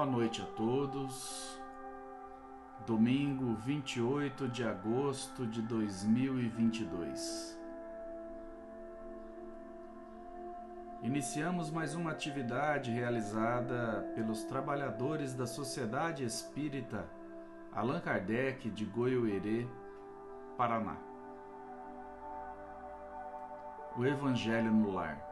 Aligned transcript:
Boa 0.00 0.10
noite 0.10 0.40
a 0.40 0.46
todos. 0.56 1.60
Domingo 2.86 3.54
28 3.56 4.48
de 4.48 4.64
agosto 4.64 5.46
de 5.46 5.60
2022. 5.60 7.60
Iniciamos 11.02 11.70
mais 11.70 11.94
uma 11.94 12.12
atividade 12.12 12.90
realizada 12.90 14.10
pelos 14.14 14.42
trabalhadores 14.44 15.34
da 15.34 15.46
Sociedade 15.46 16.24
Espírita 16.24 17.06
Allan 17.70 18.00
Kardec 18.00 18.70
de 18.70 18.86
Goiôerê, 18.86 19.68
Paraná. 20.56 20.96
O 23.98 24.06
Evangelho 24.06 24.72
no 24.72 24.92
Lar. 24.92 25.29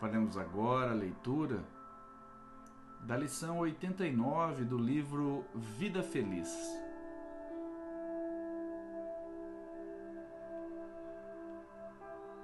Faremos 0.00 0.38
agora 0.38 0.92
a 0.92 0.94
leitura 0.94 1.62
da 3.00 3.18
lição 3.18 3.58
89 3.58 4.64
do 4.64 4.78
livro 4.78 5.44
Vida 5.54 6.02
Feliz. 6.02 6.48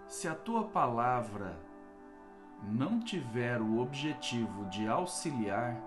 Se 0.06 0.28
a 0.28 0.34
tua 0.34 0.64
palavra 0.64 1.56
não 2.62 3.00
tiver 3.00 3.62
o 3.62 3.78
objetivo 3.78 4.66
de 4.66 4.86
auxiliar, 4.86 5.80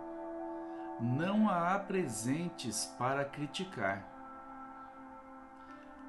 não 0.99 1.47
a 1.47 1.75
apresentes 1.75 2.85
para 2.97 3.23
criticar. 3.23 4.03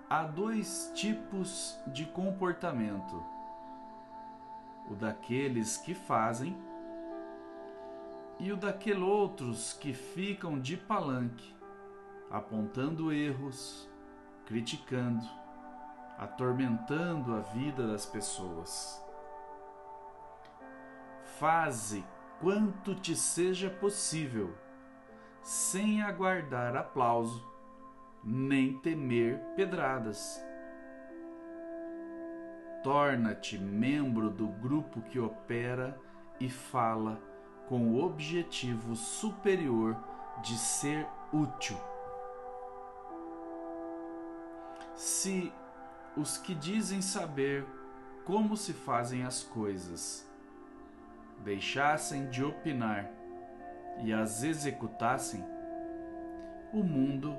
Há 0.09 0.23
dois 0.23 0.91
tipos 0.95 1.79
de 1.89 2.07
comportamento 2.07 3.40
o 4.91 4.95
daqueles 4.97 5.77
que 5.77 5.95
fazem 5.95 6.61
e 8.41 8.51
o 8.51 8.57
daqueles 8.57 9.03
outros 9.03 9.73
que 9.75 9.95
ficam 9.95 10.59
de 10.59 10.77
palanque, 10.77 11.55
apontando 12.29 13.13
erros, 13.13 13.89
criticando, 14.47 15.25
atormentando 16.19 17.37
a 17.37 17.41
vida 17.41 17.87
das 17.87 18.05
pessoas. 18.05 19.01
Faze 21.39 22.05
quanto 22.41 22.95
te 22.95 23.15
seja 23.15 23.71
possível, 23.71 24.53
sem 25.41 26.03
aguardar 26.03 26.75
aplauso, 26.77 27.47
nem 28.25 28.77
temer 28.79 29.39
pedradas 29.55 30.50
torna-te 32.83 33.59
membro 33.59 34.31
do 34.31 34.49
grupo 34.49 35.03
que 35.03 35.19
opera 35.19 35.99
e 36.39 36.49
fala 36.49 37.21
com 37.69 37.93
o 37.93 38.03
objetivo 38.03 38.97
superior 38.97 39.97
de 40.43 40.57
ser 40.57 41.07
útil. 41.33 41.77
Se 44.95 45.53
os 46.17 46.37
que 46.37 46.55
dizem 46.55 47.01
saber 47.01 47.65
como 48.25 48.57
se 48.57 48.73
fazem 48.73 49.25
as 49.25 49.43
coisas 49.43 50.29
deixassem 51.45 52.29
de 52.29 52.45
opinar 52.45 53.11
e 54.03 54.13
as 54.13 54.43
executassem, 54.43 55.45
o 56.73 56.83
mundo 56.83 57.39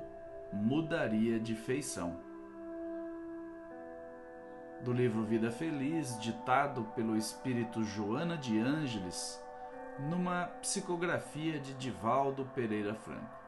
mudaria 0.52 1.38
de 1.38 1.54
feição 1.54 2.20
do 4.82 4.92
livro 4.92 5.22
Vida 5.22 5.50
Feliz, 5.50 6.18
ditado 6.18 6.82
pelo 6.96 7.16
espírito 7.16 7.84
Joana 7.84 8.36
de 8.36 8.58
Ângeles, 8.58 9.40
numa 10.10 10.46
psicografia 10.60 11.60
de 11.60 11.72
Divaldo 11.74 12.44
Pereira 12.54 12.94
Franco. 12.94 13.42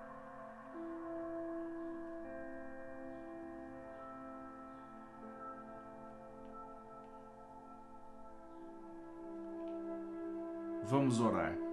Vamos 10.84 11.21
orar. 11.21 11.64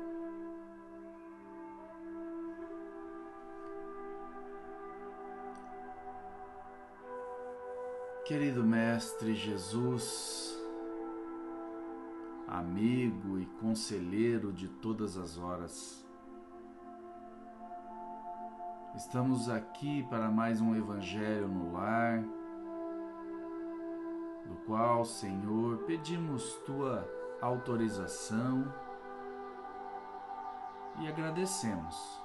Querido 8.32 8.64
Mestre 8.64 9.36
Jesus, 9.36 10.58
amigo 12.48 13.38
e 13.38 13.46
conselheiro 13.60 14.54
de 14.54 14.70
todas 14.70 15.18
as 15.18 15.38
horas, 15.38 16.08
estamos 18.96 19.50
aqui 19.50 20.04
para 20.04 20.32
mais 20.32 20.62
um 20.62 20.74
Evangelho 20.74 21.50
no 21.50 21.74
Lar, 21.74 22.24
do 24.46 24.56
qual, 24.66 25.04
Senhor, 25.04 25.80
pedimos 25.80 26.54
tua 26.66 27.06
autorização 27.42 28.74
e 31.02 31.08
agradecemos 31.10 32.24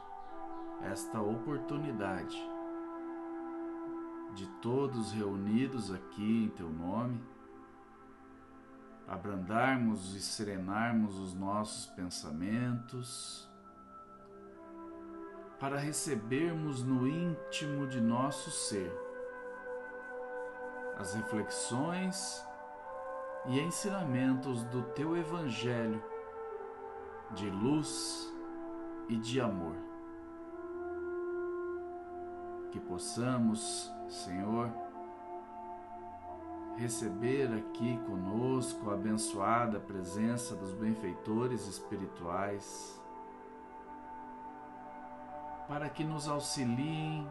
esta 0.83 1.21
oportunidade 1.21 2.56
de 4.35 4.47
todos 4.61 5.13
reunidos 5.13 5.93
aqui 5.93 6.45
em 6.45 6.49
Teu 6.51 6.69
nome, 6.69 7.23
abrandarmos 9.07 10.15
e 10.15 10.21
serenarmos 10.21 11.19
os 11.19 11.35
nossos 11.35 11.87
pensamentos, 11.95 13.49
para 15.59 15.79
recebermos 15.79 16.83
no 16.83 17.09
íntimo 17.09 17.87
de 17.87 18.01
nosso 18.01 18.51
ser 18.51 18.93
as 20.99 21.15
reflexões 21.15 22.45
e 23.47 23.61
ensinamentos 23.61 24.65
do 24.65 24.83
Teu 24.95 25.17
Evangelho 25.17 26.03
de 27.33 27.49
luz 27.49 28.33
e 29.09 29.17
de 29.17 29.41
amor. 29.41 29.86
Que 32.77 32.81
possamos 32.81 33.91
Senhor, 34.07 34.71
receber 36.77 37.51
aqui 37.55 37.99
conosco 38.05 38.91
a 38.91 38.93
abençoada 38.93 39.81
presença 39.81 40.55
dos 40.55 40.75
benfeitores 40.75 41.67
espirituais, 41.67 43.01
para 45.67 45.89
que 45.89 46.05
nos 46.05 46.29
auxiliem, 46.29 47.27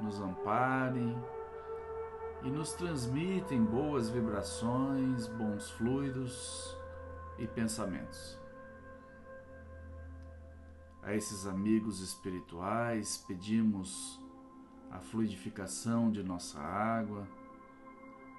nos 0.00 0.20
amparem 0.20 1.20
e 2.44 2.48
nos 2.48 2.72
transmitem 2.74 3.64
boas 3.64 4.08
vibrações, 4.08 5.26
bons 5.26 5.68
fluidos 5.72 6.78
e 7.40 7.46
pensamentos. 7.48 8.38
A 11.02 11.12
esses 11.12 11.44
amigos 11.44 12.00
espirituais 12.00 13.16
pedimos 13.26 14.24
a 14.90 14.98
fluidificação 14.98 16.10
de 16.10 16.22
nossa 16.22 16.60
água, 16.60 17.26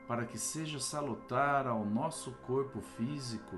para 0.08 0.26
que 0.26 0.38
seja 0.38 0.80
salutar 0.80 1.68
ao 1.68 1.86
nosso 1.86 2.32
corpo 2.46 2.82
físico, 2.82 3.58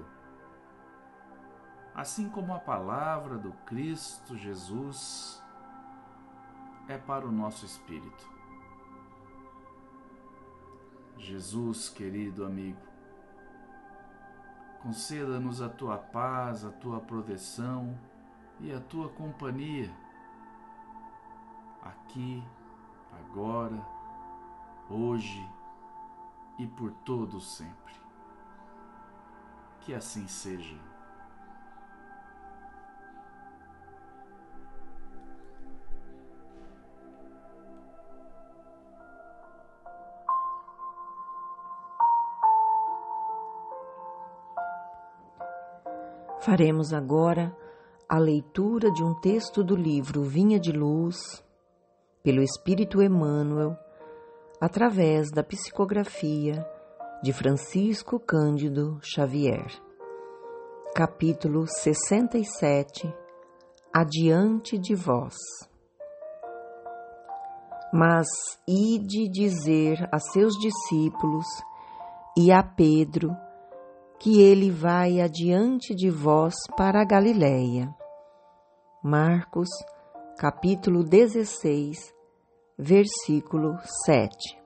assim 1.94 2.30
como 2.30 2.54
a 2.54 2.60
palavra 2.60 3.38
do 3.38 3.52
Cristo 3.66 4.36
Jesus 4.36 5.42
é 6.88 6.98
para 6.98 7.28
o 7.28 7.32
nosso 7.32 7.66
espírito. 7.66 8.28
Jesus, 11.18 11.90
querido 11.90 12.46
amigo, 12.46 12.80
conceda-nos 14.82 15.62
a 15.62 15.70
tua 15.70 15.98
paz, 15.98 16.64
a 16.64 16.72
tua 16.72 17.00
proteção 17.00 17.98
e 18.60 18.74
a 18.74 18.80
tua 18.80 19.10
companhia 19.10 19.94
aqui 21.82 22.44
agora, 23.32 23.80
hoje 24.90 25.48
e 26.58 26.66
por 26.66 26.92
todo 27.06 27.40
sempre. 27.40 27.94
Que 29.82 29.94
assim 29.94 30.28
seja. 30.28 30.76
Faremos 46.42 46.94
agora 46.94 47.56
a 48.08 48.18
leitura 48.18 48.92
de 48.92 49.04
um 49.04 49.14
texto 49.14 49.64
do 49.64 49.76
livro 49.76 50.24
Vinha 50.24 50.60
de 50.60 50.72
Luz, 50.72 51.44
pelo 52.24 52.42
Espírito 52.42 53.02
Emmanuel, 53.02 53.78
através 54.60 55.32
da 55.32 55.44
psicografia 55.44 56.66
de 57.24 57.32
Francisco 57.32 58.20
Cândido 58.20 59.00
Xavier. 59.02 59.68
capítulo 60.96 61.66
67 61.66 63.14
Adiante 63.94 64.78
de 64.78 64.96
vós. 64.96 65.36
Mas 67.94 68.28
ide 68.68 69.28
dizer 69.30 70.08
a 70.12 70.20
seus 70.20 70.54
discípulos 70.56 71.46
e 72.38 72.52
a 72.52 72.62
Pedro 72.62 73.36
que 74.20 74.42
ele 74.42 74.70
vai 74.70 75.22
adiante 75.22 75.96
de 75.96 76.10
vós 76.10 76.54
para 76.76 77.02
a 77.02 77.06
Galiléia. 77.06 77.90
Marcos, 79.02 79.70
capítulo 80.40 81.04
16, 81.04 82.16
versículo 82.78 83.78
7. 84.06 84.58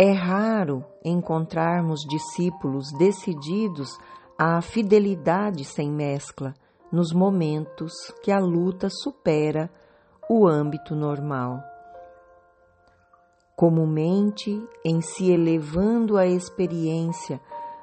É 0.00 0.12
raro 0.12 0.82
encontrarmos 1.04 2.00
discípulos 2.08 2.90
decididos 2.96 3.90
à 4.38 4.62
fidelidade 4.62 5.62
sem 5.62 5.90
mescla 5.90 6.54
nos 6.90 7.12
momentos 7.12 7.92
que 8.22 8.32
a 8.32 8.38
luta 8.38 8.88
supera 8.88 9.70
o 10.26 10.48
âmbito 10.48 10.94
normal. 10.96 11.62
Comumente, 13.54 14.58
em 14.82 15.02
se 15.02 15.30
elevando 15.30 16.16
a 16.16 16.26
experiência 16.26 17.38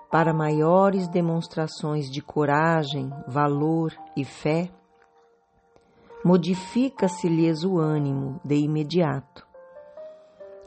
para 0.09 0.33
maiores 0.33 1.07
demonstrações 1.07 2.09
de 2.09 2.19
coragem, 2.19 3.13
valor 3.27 3.93
e 4.17 4.25
fé, 4.25 4.71
modifica-se-lhes 6.23 7.63
o 7.63 7.77
ânimo 7.77 8.39
de 8.43 8.55
imediato. 8.55 9.45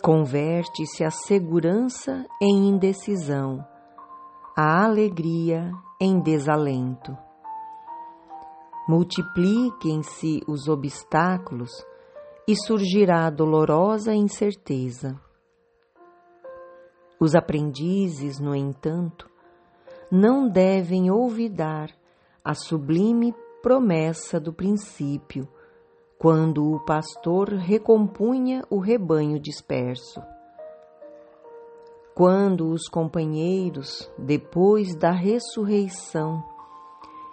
Converte-se 0.03 1.03
a 1.03 1.11
segurança 1.11 2.27
em 2.41 2.69
indecisão, 2.69 3.67
a 4.57 4.85
alegria 4.85 5.73
em 6.01 6.21
desalento. 6.21 7.17
Multipliquem-se 8.87 10.43
os 10.47 10.69
obstáculos 10.69 11.73
e 12.47 12.55
surgirá 12.55 13.29
dolorosa 13.31 14.15
incerteza. 14.15 15.19
Os 17.19 17.35
aprendizes, 17.35 18.39
no 18.39 18.55
entanto, 18.55 19.29
não 20.13 20.49
devem 20.49 21.11
olvidar 21.11 21.89
a 22.45 22.55
sublime 22.55 23.35
promessa 23.67 24.39
do 24.39 24.53
princípio, 24.53 25.49
quando 26.17 26.73
o 26.73 26.85
pastor 26.85 27.49
recompunha 27.49 28.63
o 28.71 28.79
rebanho 28.79 29.41
disperso. 29.41 30.23
Quando 32.15 32.71
os 32.71 32.89
companheiros, 32.89 34.09
depois 34.17 34.95
da 34.95 35.11
ressurreição, 35.11 36.45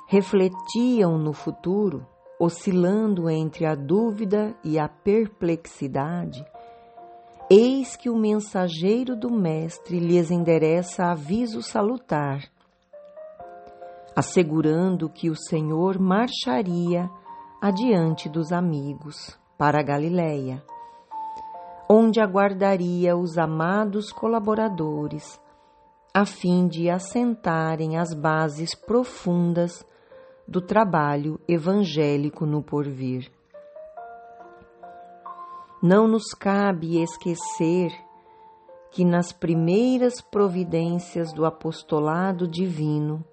refletiam 0.07 1.19
no 1.19 1.33
futuro, 1.33 2.03
oscilando 2.39 3.29
entre 3.29 3.67
a 3.67 3.75
dúvida 3.75 4.55
e 4.63 4.79
a 4.79 4.89
perplexidade, 4.89 6.43
eis 7.47 7.95
que 7.95 8.09
o 8.09 8.17
mensageiro 8.17 9.15
do 9.15 9.29
Mestre 9.29 9.99
lhes 9.99 10.31
endereça 10.31 11.05
aviso 11.11 11.61
salutar, 11.61 12.41
assegurando 14.15 15.09
que 15.09 15.29
o 15.29 15.35
Senhor 15.35 15.99
marcharia 15.99 17.09
adiante 17.61 18.29
dos 18.29 18.51
amigos 18.51 19.37
para 19.57 19.79
a 19.79 19.83
Galiléia, 19.83 20.63
onde 21.89 22.19
aguardaria 22.19 23.15
os 23.15 23.37
amados 23.37 24.11
colaboradores, 24.11 25.39
a 26.13 26.25
fim 26.25 26.67
de 26.67 26.89
assentarem 26.89 27.97
as 27.97 28.13
bases 28.13 28.75
profundas 28.75 29.85
do 30.47 30.61
trabalho 30.61 31.39
evangélico 31.47 32.45
no 32.45 32.61
porvir. 32.61 33.31
Não 35.81 36.07
nos 36.07 36.33
cabe 36.33 37.01
esquecer 37.01 37.91
que 38.91 39.03
nas 39.03 39.33
primeiras 39.33 40.21
providências 40.21 41.33
do 41.33 41.45
apostolado 41.45 42.47
divino, 42.47 43.25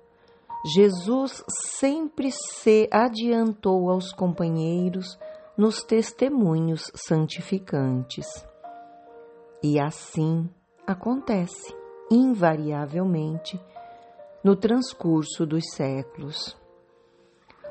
Jesus 0.62 1.42
sempre 1.48 2.30
se 2.30 2.86
adiantou 2.92 3.90
aos 3.90 4.12
companheiros 4.12 5.18
nos 5.56 5.82
testemunhos 5.82 6.90
santificantes. 6.94 8.26
E 9.62 9.80
assim 9.80 10.50
acontece, 10.86 11.74
invariavelmente, 12.10 13.58
no 14.44 14.54
transcurso 14.54 15.46
dos 15.46 15.64
séculos. 15.72 16.54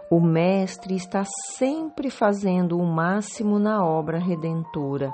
O 0.09 0.19
Mestre 0.19 0.95
está 0.95 1.23
sempre 1.57 2.09
fazendo 2.09 2.75
o 2.75 2.83
máximo 2.83 3.59
na 3.59 3.85
obra 3.85 4.17
redentora, 4.17 5.13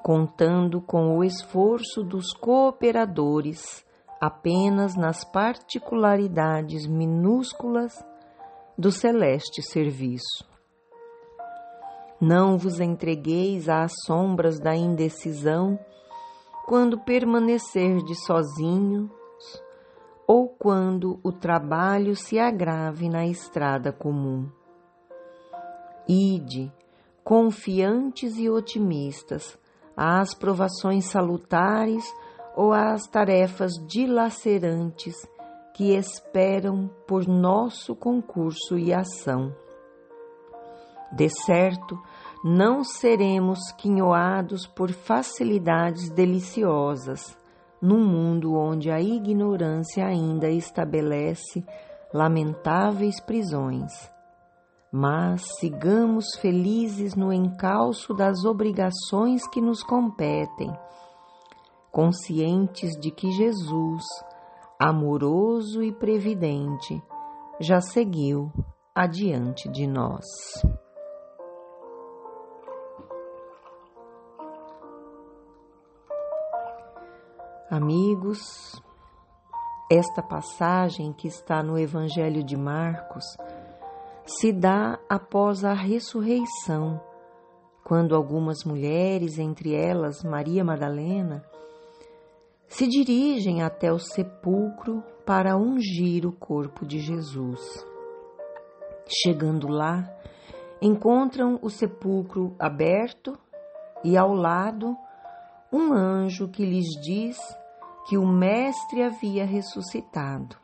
contando 0.00 0.80
com 0.80 1.16
o 1.18 1.24
esforço 1.24 2.04
dos 2.04 2.32
cooperadores 2.32 3.84
apenas 4.20 4.96
nas 4.96 5.24
particularidades 5.24 6.86
minúsculas 6.86 7.92
do 8.76 8.90
celeste 8.90 9.62
serviço. 9.62 10.46
Não 12.20 12.58
vos 12.58 12.80
entregueis 12.80 13.68
às 13.68 13.92
sombras 14.04 14.58
da 14.58 14.74
indecisão 14.74 15.78
quando 16.66 16.98
permanecerdes 16.98 18.24
sozinho 18.24 19.10
ou 20.26 20.48
quando 20.48 21.18
o 21.22 21.32
trabalho 21.32 22.14
se 22.14 22.38
agrave 22.38 23.08
na 23.08 23.26
estrada 23.26 23.92
comum. 23.92 24.50
Ide, 26.06 26.72
confiantes 27.24 28.36
e 28.36 28.50
otimistas, 28.50 29.58
às 29.96 30.34
provações 30.34 31.06
salutares 31.06 32.04
ou 32.58 32.72
às 32.72 33.06
tarefas 33.06 33.70
dilacerantes 33.86 35.14
que 35.72 35.94
esperam 35.94 36.90
por 37.06 37.24
nosso 37.24 37.94
concurso 37.94 38.76
e 38.76 38.92
ação. 38.92 39.54
De 41.12 41.28
certo, 41.28 41.96
não 42.44 42.82
seremos 42.82 43.60
quinhoados 43.78 44.66
por 44.66 44.90
facilidades 44.90 46.10
deliciosas, 46.10 47.38
num 47.80 48.04
mundo 48.04 48.56
onde 48.56 48.90
a 48.90 49.00
ignorância 49.00 50.04
ainda 50.04 50.50
estabelece 50.50 51.64
lamentáveis 52.12 53.20
prisões. 53.20 53.92
Mas 54.90 55.42
sigamos 55.60 56.26
felizes 56.40 57.14
no 57.14 57.32
encalço 57.32 58.12
das 58.12 58.44
obrigações 58.44 59.46
que 59.46 59.60
nos 59.60 59.80
competem, 59.84 60.76
conscientes 61.98 62.96
de 63.00 63.10
que 63.10 63.28
Jesus, 63.32 64.04
amoroso 64.78 65.82
e 65.82 65.90
previdente, 65.90 67.02
já 67.58 67.80
seguiu 67.80 68.52
adiante 68.94 69.68
de 69.68 69.84
nós. 69.84 70.24
Amigos, 77.68 78.80
esta 79.90 80.22
passagem 80.22 81.12
que 81.12 81.26
está 81.26 81.64
no 81.64 81.76
Evangelho 81.76 82.44
de 82.44 82.56
Marcos 82.56 83.24
se 84.24 84.52
dá 84.52 85.00
após 85.08 85.64
a 85.64 85.72
ressurreição, 85.72 87.00
quando 87.82 88.14
algumas 88.14 88.62
mulheres, 88.64 89.36
entre 89.36 89.74
elas 89.74 90.22
Maria 90.22 90.62
Madalena, 90.62 91.42
se 92.78 92.86
dirigem 92.86 93.60
até 93.60 93.92
o 93.92 93.98
sepulcro 93.98 95.02
para 95.26 95.56
ungir 95.56 96.24
o 96.24 96.30
corpo 96.30 96.86
de 96.86 97.00
Jesus. 97.00 97.60
Chegando 99.04 99.66
lá, 99.66 100.08
encontram 100.80 101.58
o 101.60 101.68
sepulcro 101.68 102.54
aberto 102.56 103.36
e 104.04 104.16
ao 104.16 104.32
lado 104.32 104.96
um 105.72 105.92
anjo 105.92 106.46
que 106.46 106.64
lhes 106.64 106.86
diz 107.02 107.36
que 108.08 108.16
o 108.16 108.24
Mestre 108.24 109.02
havia 109.02 109.44
ressuscitado. 109.44 110.56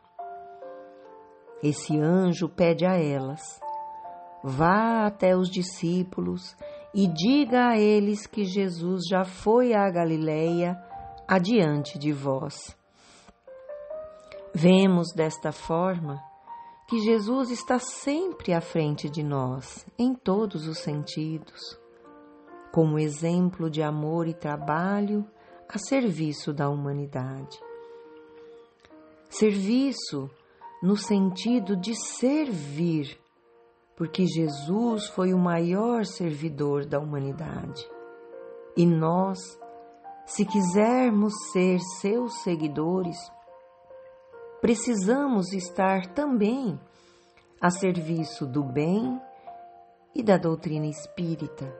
Esse 1.61 1.99
anjo 1.99 2.47
pede 2.47 2.85
a 2.85 2.95
elas: 2.95 3.59
vá 4.41 5.05
até 5.05 5.35
os 5.35 5.49
discípulos 5.49 6.55
e 6.93 7.07
diga 7.07 7.71
a 7.71 7.77
eles 7.77 8.25
que 8.25 8.45
Jesus 8.45 9.01
já 9.05 9.25
foi 9.25 9.73
à 9.73 9.89
Galileia 9.91 10.81
adiante 11.27 11.97
de 11.97 12.11
vós. 12.11 12.75
Vemos 14.53 15.13
desta 15.13 15.51
forma 15.51 16.21
que 16.87 16.99
Jesus 16.99 17.49
está 17.51 17.79
sempre 17.79 18.53
à 18.53 18.61
frente 18.61 19.09
de 19.09 19.23
nós, 19.23 19.85
em 19.97 20.13
todos 20.13 20.67
os 20.67 20.79
sentidos 20.79 21.79
como 22.75 22.99
exemplo 22.99 23.69
de 23.69 23.81
amor 23.81 24.27
e 24.27 24.33
trabalho 24.33 25.25
a 25.69 25.77
serviço 25.77 26.51
da 26.51 26.69
humanidade. 26.69 27.57
Serviço 29.29 30.29
no 30.83 30.97
sentido 30.97 31.77
de 31.77 31.95
servir, 31.95 33.17
porque 33.95 34.25
Jesus 34.27 35.07
foi 35.07 35.33
o 35.33 35.39
maior 35.39 36.03
servidor 36.03 36.85
da 36.85 36.99
humanidade. 36.99 37.89
E 38.75 38.85
nós, 38.85 39.39
se 40.25 40.45
quisermos 40.45 41.33
ser 41.51 41.79
seus 41.99 42.41
seguidores, 42.41 43.17
precisamos 44.59 45.53
estar 45.53 46.07
também 46.07 46.79
a 47.61 47.69
serviço 47.69 48.45
do 48.45 48.63
bem 48.63 49.21
e 50.13 50.23
da 50.23 50.37
doutrina 50.37 50.87
espírita, 50.87 51.71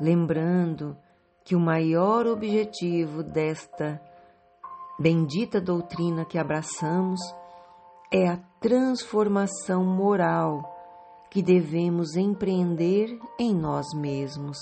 lembrando 0.00 0.96
que 1.44 1.54
o 1.54 1.60
maior 1.60 2.26
objetivo 2.26 3.22
desta 3.22 4.00
bendita 4.98 5.60
doutrina 5.60 6.24
que 6.24 6.38
abraçamos 6.38 7.20
é 8.12 8.28
a 8.28 8.36
transformação 8.60 9.84
moral 9.84 10.76
que 11.30 11.42
devemos 11.42 12.16
empreender 12.16 13.16
em 13.38 13.54
nós 13.54 13.86
mesmos. 13.94 14.58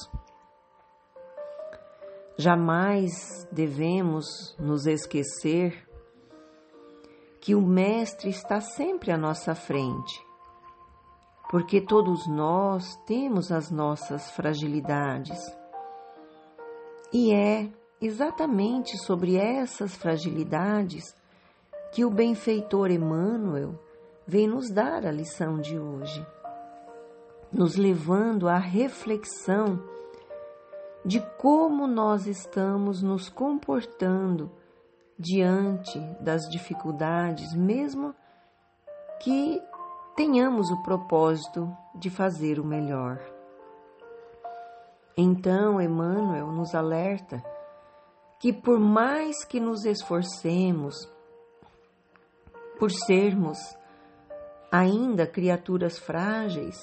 Jamais 2.40 3.48
devemos 3.50 4.54
nos 4.60 4.86
esquecer 4.86 5.76
que 7.40 7.52
o 7.52 7.60
Mestre 7.60 8.30
está 8.30 8.60
sempre 8.60 9.10
à 9.10 9.18
nossa 9.18 9.56
frente, 9.56 10.24
porque 11.50 11.80
todos 11.80 12.28
nós 12.28 12.94
temos 13.06 13.50
as 13.50 13.72
nossas 13.72 14.30
fragilidades. 14.30 15.36
E 17.12 17.34
é 17.34 17.68
exatamente 18.00 18.96
sobre 18.98 19.34
essas 19.34 19.96
fragilidades 19.96 21.12
que 21.90 22.04
o 22.04 22.10
benfeitor 22.10 22.92
Emmanuel 22.92 23.74
vem 24.24 24.46
nos 24.46 24.70
dar 24.70 25.04
a 25.04 25.10
lição 25.10 25.58
de 25.58 25.76
hoje, 25.76 26.24
nos 27.52 27.74
levando 27.74 28.48
à 28.48 28.58
reflexão 28.58 29.97
de 31.08 31.20
como 31.38 31.86
nós 31.86 32.26
estamos 32.26 33.00
nos 33.00 33.30
comportando 33.30 34.52
diante 35.18 35.98
das 36.20 36.42
dificuldades, 36.50 37.54
mesmo 37.54 38.14
que 39.18 39.58
tenhamos 40.14 40.70
o 40.70 40.82
propósito 40.82 41.74
de 41.94 42.10
fazer 42.10 42.60
o 42.60 42.64
melhor. 42.64 43.18
Então, 45.16 45.80
Emmanuel 45.80 46.48
nos 46.48 46.74
alerta 46.74 47.42
que, 48.38 48.52
por 48.52 48.78
mais 48.78 49.46
que 49.46 49.58
nos 49.58 49.86
esforcemos, 49.86 50.94
por 52.78 52.92
sermos 52.92 53.58
ainda 54.70 55.26
criaturas 55.26 55.98
frágeis, 55.98 56.76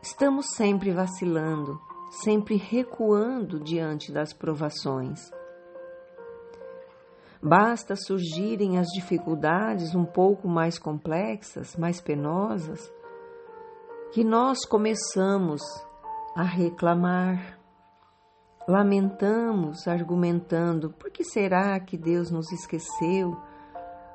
estamos 0.00 0.46
sempre 0.54 0.92
vacilando, 0.92 1.89
sempre 2.10 2.56
recuando 2.56 3.60
diante 3.60 4.10
das 4.10 4.32
provações. 4.32 5.30
Basta 7.42 7.96
surgirem 7.96 8.78
as 8.78 8.88
dificuldades 8.88 9.94
um 9.94 10.04
pouco 10.04 10.46
mais 10.46 10.78
complexas, 10.78 11.74
mais 11.76 12.00
penosas, 12.00 12.92
que 14.12 14.22
nós 14.22 14.66
começamos 14.66 15.62
a 16.36 16.42
reclamar, 16.42 17.58
lamentamos, 18.68 19.88
argumentando: 19.88 20.90
por 20.90 21.10
que 21.10 21.24
será 21.24 21.80
que 21.80 21.96
Deus 21.96 22.30
nos 22.30 22.50
esqueceu? 22.52 23.34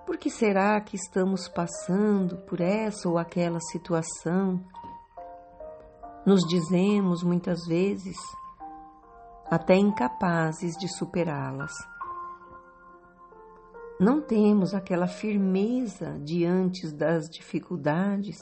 Por 0.05 0.17
que 0.17 0.29
será 0.29 0.79
que 0.81 0.95
estamos 0.95 1.47
passando 1.47 2.37
por 2.45 2.61
essa 2.61 3.09
ou 3.09 3.17
aquela 3.17 3.59
situação? 3.71 4.63
Nos 6.25 6.41
dizemos 6.47 7.21
muitas 7.21 7.67
vezes 7.67 8.17
até 9.45 9.75
incapazes 9.75 10.75
de 10.75 10.87
superá-las. 10.87 11.71
Não 13.99 14.19
temos 14.19 14.73
aquela 14.73 15.07
firmeza 15.07 16.19
diante 16.23 16.91
das 16.91 17.29
dificuldades 17.29 18.37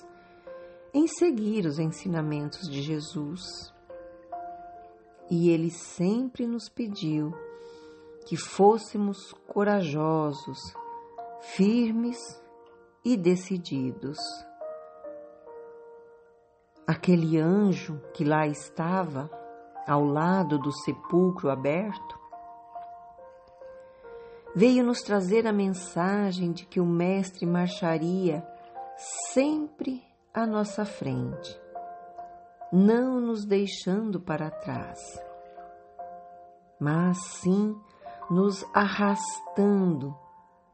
em 0.94 1.08
seguir 1.08 1.66
os 1.66 1.78
ensinamentos 1.78 2.70
de 2.70 2.82
Jesus. 2.82 3.42
E 5.30 5.50
ele 5.50 5.70
sempre 5.70 6.48
nos 6.48 6.70
pediu 6.70 7.34
que 8.26 8.38
fôssemos 8.38 9.34
corajosos, 9.48 10.58
firmes 11.42 12.18
e 13.04 13.18
decididos. 13.18 14.18
Aquele 16.86 17.40
anjo 17.40 18.02
que 18.14 18.26
lá 18.26 18.46
estava, 18.46 19.32
ao 19.88 20.04
lado 20.04 20.60
do 20.60 20.70
sepulcro 20.70 21.50
aberto, 21.50 22.20
veio 24.54 24.84
nos 24.84 25.02
trazer 25.02 25.48
a 25.48 25.54
mensagem 25.54 26.52
de 26.52 26.66
que 26.66 26.82
o 26.82 26.86
Mestre 26.86 27.46
marcharia 27.46 28.46
sempre 29.32 30.04
à 30.34 30.46
nossa 30.46 30.84
frente, 30.84 31.58
não 32.72 33.20
nos 33.22 33.46
deixando 33.46 34.20
para 34.20 34.52
trás, 34.52 35.00
mas 36.78 37.18
sim 37.40 37.76
nos 38.30 38.66
arrastando, 38.74 40.14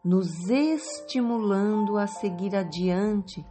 nos 0.04 0.50
estimulando 0.50 1.98
a 1.98 2.08
seguir 2.08 2.56
adiante 2.56 3.46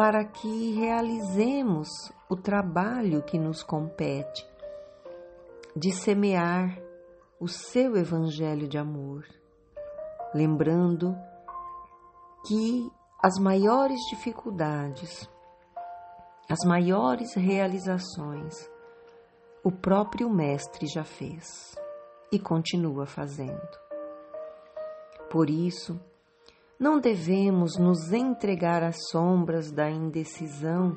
para 0.00 0.24
que 0.24 0.72
realizemos 0.72 1.86
o 2.26 2.34
trabalho 2.34 3.22
que 3.22 3.38
nos 3.38 3.62
compete 3.62 4.48
de 5.76 5.92
semear 5.92 6.80
o 7.38 7.46
seu 7.46 7.98
evangelho 7.98 8.66
de 8.66 8.78
amor, 8.78 9.26
lembrando 10.34 11.14
que 12.46 12.90
as 13.22 13.38
maiores 13.38 13.98
dificuldades, 14.08 15.28
as 16.48 16.66
maiores 16.66 17.34
realizações, 17.34 18.54
o 19.62 19.70
próprio 19.70 20.30
Mestre 20.30 20.86
já 20.86 21.04
fez 21.04 21.76
e 22.32 22.38
continua 22.38 23.04
fazendo. 23.04 23.78
Por 25.28 25.50
isso, 25.50 26.00
não 26.80 26.98
devemos 26.98 27.76
nos 27.76 28.10
entregar 28.10 28.82
às 28.82 28.96
sombras 29.10 29.70
da 29.70 29.90
indecisão 29.90 30.96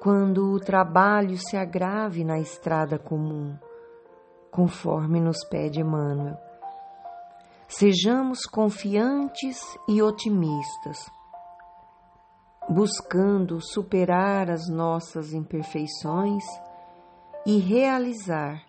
quando 0.00 0.52
o 0.52 0.60
trabalho 0.60 1.36
se 1.36 1.56
agrave 1.56 2.22
na 2.22 2.38
estrada 2.38 2.96
comum, 2.96 3.58
conforme 4.52 5.20
nos 5.20 5.44
pede 5.48 5.80
Emmanuel. 5.80 6.38
Sejamos 7.66 8.46
confiantes 8.46 9.58
e 9.88 10.00
otimistas, 10.00 11.10
buscando 12.68 13.60
superar 13.60 14.48
as 14.48 14.68
nossas 14.68 15.32
imperfeições 15.32 16.44
e 17.44 17.58
realizar 17.58 18.62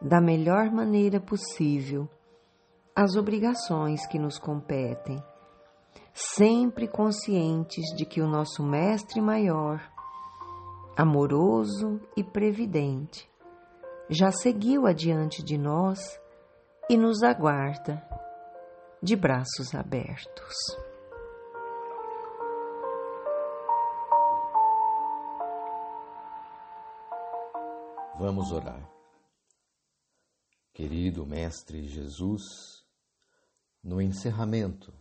da 0.00 0.20
melhor 0.20 0.70
maneira 0.70 1.18
possível 1.18 2.08
as 2.94 3.16
obrigações 3.16 4.06
que 4.06 4.20
nos 4.20 4.38
competem 4.38 5.20
sempre 6.18 6.88
conscientes 6.88 7.84
de 7.96 8.04
que 8.04 8.20
o 8.20 8.26
nosso 8.26 8.60
Mestre 8.60 9.20
Maior, 9.20 9.80
amoroso 10.96 12.00
e 12.16 12.24
previdente, 12.24 13.30
já 14.10 14.32
seguiu 14.32 14.84
adiante 14.84 15.44
de 15.44 15.56
nós 15.56 16.20
e 16.90 16.96
nos 16.96 17.22
aguarda 17.22 18.04
de 19.00 19.14
braços 19.14 19.72
abertos. 19.74 20.54
Vamos 28.18 28.50
orar. 28.50 28.90
Querido 30.74 31.24
Mestre 31.24 31.86
Jesus, 31.86 32.42
no 33.84 34.02
encerramento 34.02 34.92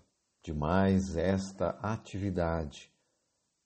de 0.47 0.53
mais 0.53 1.17
esta 1.17 1.71
atividade 1.81 2.89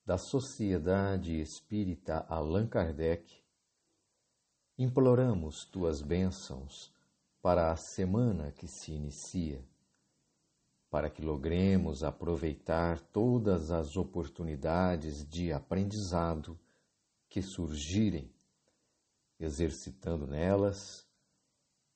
da 0.03 0.17
Sociedade 0.17 1.39
Espírita 1.39 2.25
Allan 2.27 2.65
Kardec, 2.65 3.39
imploramos 4.79 5.63
tuas 5.63 6.01
bênçãos 6.01 6.91
para 7.39 7.71
a 7.71 7.75
semana 7.75 8.51
que 8.51 8.67
se 8.67 8.93
inicia, 8.93 9.63
para 10.89 11.07
que 11.07 11.21
logremos 11.21 12.03
aproveitar 12.03 12.99
todas 12.99 13.69
as 13.69 13.95
oportunidades 13.95 15.23
de 15.23 15.53
aprendizado 15.53 16.59
que 17.29 17.43
surgirem, 17.43 18.33
exercitando 19.39 20.25
nelas 20.25 21.07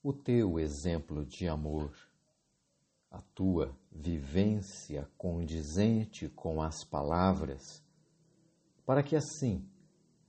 o 0.03 0.13
teu 0.13 0.59
exemplo 0.59 1.25
de 1.25 1.47
amor 1.47 1.91
a 3.15 3.22
tua 3.34 3.74
vivência 3.89 5.07
condizente 5.17 6.27
com 6.27 6.62
as 6.62 6.84
palavras, 6.84 7.81
para 8.86 9.01
que 9.01 9.15
assim 9.15 9.65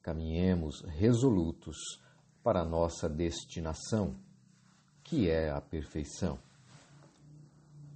caminhemos 0.00 0.83
resolutos 0.83 1.76
para 2.45 2.61
a 2.61 2.64
nossa 2.64 3.09
destinação, 3.09 4.14
que 5.02 5.28
é 5.28 5.50
a 5.50 5.61
perfeição. 5.61 6.38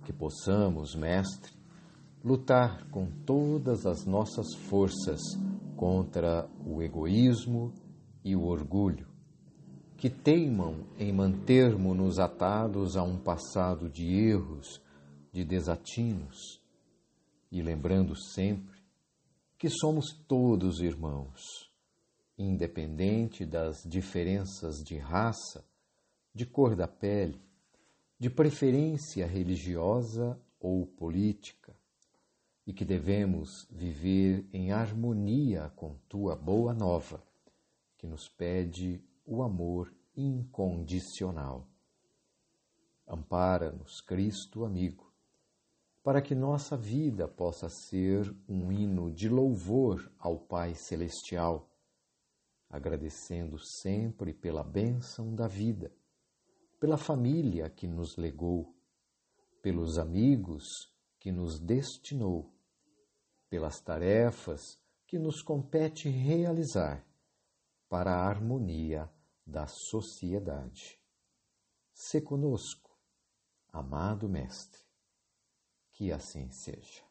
Que 0.05 0.13
possamos, 0.13 0.97
Mestre, 0.97 1.53
lutar 2.25 2.85
com 2.91 3.07
todas 3.25 3.87
as 3.87 4.05
nossas 4.05 4.53
forças 4.69 5.21
contra 5.77 6.51
o 6.67 6.83
egoísmo 6.83 7.73
e 8.25 8.35
o 8.35 8.43
orgulho, 8.43 9.07
que 10.01 10.09
teimam 10.09 10.87
em 10.99 11.13
mantermos-nos 11.13 12.19
atados 12.19 12.97
a 12.97 13.03
um 13.03 13.19
passado 13.19 13.87
de 13.89 14.07
erros, 14.07 14.81
de 15.31 15.45
desatinos, 15.45 16.61
e 17.53 17.61
lembrando 17.61 18.17
sempre 18.17 18.81
que 19.59 19.69
somos 19.69 20.07
todos 20.27 20.81
irmãos 20.81 21.71
independente 22.39 23.45
das 23.45 23.83
diferenças 23.85 24.83
de 24.83 24.97
raça, 24.97 25.63
de 26.35 26.47
cor 26.47 26.75
da 26.75 26.89
pele, 26.89 27.39
de 28.19 28.31
preferência 28.31 29.27
religiosa 29.27 30.41
ou 30.59 30.87
política, 30.87 31.77
e 32.67 32.73
que 32.73 32.87
devemos 32.87 33.67
viver 33.71 34.47
em 34.51 34.73
harmonia 34.73 35.71
com 35.77 35.97
tua 36.09 36.35
boa 36.35 36.73
nova, 36.73 37.23
que 37.99 38.07
nos 38.07 38.27
pede 38.27 39.03
o 39.31 39.45
amor 39.45 39.95
incondicional. 40.17 41.69
Ampara-nos, 43.07 44.01
Cristo 44.01 44.65
amigo, 44.65 45.15
para 46.03 46.21
que 46.21 46.35
nossa 46.35 46.77
vida 46.77 47.29
possa 47.29 47.69
ser 47.69 48.37
um 48.49 48.73
hino 48.73 49.09
de 49.09 49.29
louvor 49.29 50.11
ao 50.19 50.37
Pai 50.37 50.75
Celestial 50.75 51.71
agradecendo 52.69 53.57
sempre 53.57 54.35
pela 54.35 54.65
bênção 54.65 55.33
da 55.33 55.47
vida, 55.47 55.93
pela 56.81 56.97
família 56.97 57.71
que 57.71 57.87
nos 57.87 58.17
legou, 58.17 58.77
pelos 59.63 59.97
amigos 59.97 60.93
que 61.21 61.31
nos 61.31 61.61
destinou, 61.61 62.53
pelas 63.49 63.81
tarefas 63.81 64.77
que 65.07 65.21
nos 65.21 65.41
compete 65.41 66.09
realizar 66.09 67.05
para 67.89 68.13
a 68.13 68.29
harmonia 68.29 69.09
da 69.51 69.67
sociedade. 69.67 71.01
Se 71.93 72.21
conosco, 72.21 72.97
amado 73.69 74.29
Mestre, 74.29 74.81
que 75.93 76.13
assim 76.13 76.51
seja. 76.51 77.10